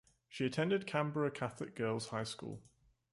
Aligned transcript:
She 0.27 0.47
attended 0.47 0.87
Canberra 0.87 1.29
Catholic 1.29 1.75
Girls' 1.75 2.07
High 2.07 2.23
School. 2.23 2.63